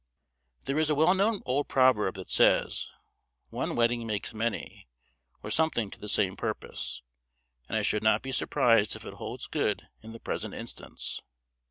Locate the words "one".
3.51-3.75